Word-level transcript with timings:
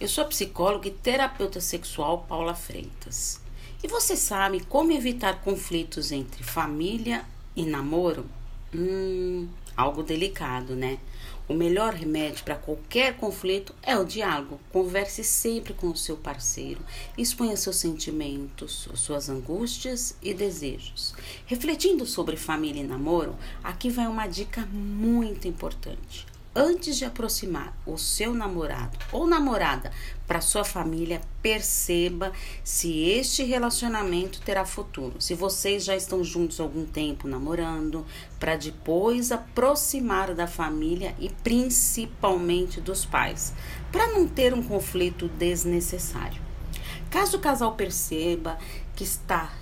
Eu 0.00 0.08
sou 0.08 0.24
a 0.24 0.26
psicóloga 0.26 0.88
e 0.88 0.90
terapeuta 0.90 1.60
sexual 1.60 2.26
Paula 2.28 2.52
Freitas. 2.52 3.40
E 3.80 3.86
você 3.86 4.16
sabe 4.16 4.58
como 4.64 4.90
evitar 4.90 5.40
conflitos 5.40 6.10
entre 6.10 6.42
família 6.42 7.24
e 7.54 7.64
namoro? 7.64 8.26
Hum, 8.74 9.48
algo 9.76 10.02
delicado, 10.02 10.74
né? 10.74 10.98
O 11.48 11.54
melhor 11.54 11.94
remédio 11.94 12.42
para 12.42 12.56
qualquer 12.56 13.16
conflito 13.18 13.72
é 13.84 13.96
o 13.96 14.04
diálogo. 14.04 14.58
Converse 14.72 15.22
sempre 15.22 15.72
com 15.72 15.86
o 15.86 15.96
seu 15.96 16.16
parceiro, 16.16 16.80
exponha 17.16 17.56
seus 17.56 17.76
sentimentos, 17.76 18.88
suas 18.96 19.28
angústias 19.28 20.16
e 20.20 20.34
desejos. 20.34 21.14
Refletindo 21.46 22.04
sobre 22.04 22.36
família 22.36 22.82
e 22.82 22.86
namoro, 22.86 23.36
aqui 23.62 23.90
vai 23.90 24.08
uma 24.08 24.26
dica 24.26 24.66
muito 24.66 25.46
importante 25.46 26.33
antes 26.54 26.96
de 26.96 27.04
aproximar 27.04 27.76
o 27.84 27.98
seu 27.98 28.32
namorado 28.32 28.96
ou 29.10 29.26
namorada 29.26 29.90
para 30.26 30.40
sua 30.40 30.64
família, 30.64 31.20
perceba 31.42 32.32
se 32.62 33.08
este 33.10 33.42
relacionamento 33.42 34.40
terá 34.40 34.64
futuro. 34.64 35.20
Se 35.20 35.34
vocês 35.34 35.84
já 35.84 35.96
estão 35.96 36.22
juntos 36.22 36.60
algum 36.60 36.86
tempo 36.86 37.26
namorando, 37.26 38.06
para 38.38 38.56
depois 38.56 39.32
aproximar 39.32 40.34
da 40.34 40.46
família 40.46 41.14
e 41.18 41.28
principalmente 41.28 42.80
dos 42.80 43.04
pais, 43.04 43.52
para 43.90 44.06
não 44.08 44.26
ter 44.26 44.54
um 44.54 44.62
conflito 44.62 45.28
desnecessário. 45.28 46.40
Caso 47.10 47.36
o 47.36 47.40
casal 47.40 47.74
perceba 47.74 48.58
que 48.96 49.04
está 49.04 49.52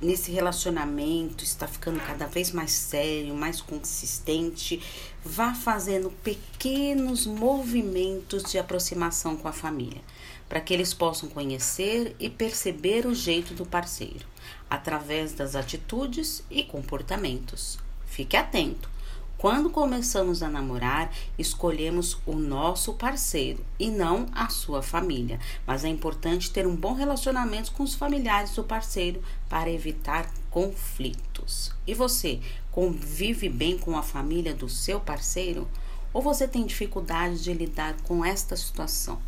nesse 0.00 0.30
relacionamento 0.30 1.42
está 1.42 1.66
ficando 1.66 2.00
cada 2.00 2.26
vez 2.26 2.52
mais 2.52 2.70
sério, 2.70 3.34
mais 3.34 3.60
consistente, 3.60 4.82
vá 5.24 5.54
fazendo 5.54 6.10
pequenos 6.22 7.26
movimentos 7.26 8.44
de 8.44 8.58
aproximação 8.58 9.36
com 9.36 9.48
a 9.48 9.52
família, 9.52 10.02
para 10.48 10.60
que 10.60 10.74
eles 10.74 10.92
possam 10.92 11.28
conhecer 11.28 12.14
e 12.20 12.28
perceber 12.28 13.06
o 13.06 13.14
jeito 13.14 13.54
do 13.54 13.64
parceiro, 13.64 14.26
através 14.68 15.32
das 15.32 15.54
atitudes 15.54 16.44
e 16.50 16.62
comportamentos. 16.62 17.78
Fique 18.06 18.36
atento. 18.36 18.95
Quando 19.38 19.68
começamos 19.68 20.42
a 20.42 20.48
namorar, 20.48 21.12
escolhemos 21.38 22.16
o 22.24 22.34
nosso 22.36 22.94
parceiro 22.94 23.62
e 23.78 23.90
não 23.90 24.26
a 24.32 24.48
sua 24.48 24.82
família. 24.82 25.38
Mas 25.66 25.84
é 25.84 25.88
importante 25.88 26.50
ter 26.50 26.66
um 26.66 26.74
bom 26.74 26.94
relacionamento 26.94 27.70
com 27.72 27.82
os 27.82 27.94
familiares 27.94 28.52
do 28.52 28.64
parceiro 28.64 29.22
para 29.46 29.70
evitar 29.70 30.32
conflitos. 30.50 31.70
E 31.86 31.92
você 31.92 32.40
convive 32.72 33.50
bem 33.50 33.76
com 33.76 33.94
a 33.98 34.02
família 34.02 34.54
do 34.54 34.70
seu 34.70 34.98
parceiro? 34.98 35.68
Ou 36.14 36.22
você 36.22 36.48
tem 36.48 36.64
dificuldade 36.64 37.42
de 37.44 37.52
lidar 37.52 37.94
com 38.04 38.24
esta 38.24 38.56
situação? 38.56 39.20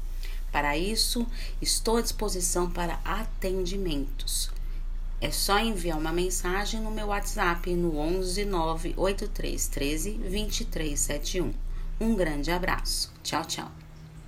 Para 0.50 0.78
isso, 0.78 1.27
estou 1.61 1.98
à 1.98 2.00
disposição 2.00 2.70
para 2.70 2.98
atendimentos. 3.05 4.50
É 5.21 5.33
só 5.33 5.59
enviar 5.59 5.99
uma 5.99 6.13
mensagem 6.13 6.81
no 6.81 6.93
meu 6.93 7.09
WhatsApp 7.09 7.75
no 7.75 7.99
11 7.99 8.45
983 8.45 9.69
13 9.69 10.13
2371. 10.13 11.53
Um 12.01 12.15
grande 12.15 12.53
abraço. 12.53 13.13
Tchau, 13.25 13.45
tchau. 13.45 13.71